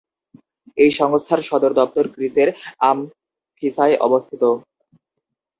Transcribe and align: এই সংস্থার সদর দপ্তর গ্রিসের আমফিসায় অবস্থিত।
এই 0.77 0.91
সংস্থার 0.99 1.39
সদর 1.49 1.71
দপ্তর 1.79 2.05
গ্রিসের 2.15 2.49
আমফিসায় 2.89 3.95
অবস্থিত। 4.07 4.43